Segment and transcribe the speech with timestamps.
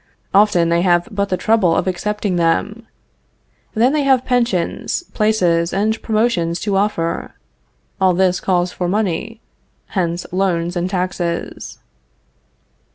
[0.33, 2.87] Often they have but the trouble of accepting them.
[3.75, 7.35] Then they have pensions, places, and promotions to offer.
[8.01, 9.41] All this calls for money.
[9.89, 11.77] Hence loans and taxes.